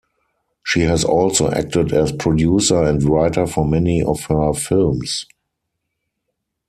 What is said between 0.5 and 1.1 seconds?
She has